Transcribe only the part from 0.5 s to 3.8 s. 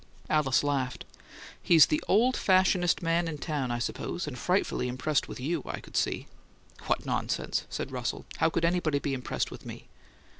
laughed. "He's the old fashionedest man in town, I